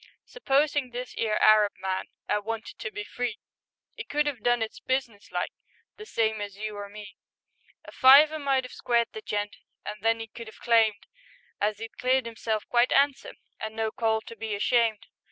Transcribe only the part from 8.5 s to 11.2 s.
'ave squared the gent, An' then 'e could 'ave claimed